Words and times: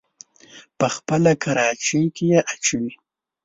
په 0.77 0.87
خپله 0.95 1.31
کراچۍ 1.43 2.03
کې 2.15 2.25
يې 2.31 2.39
اچوي. 2.53 2.93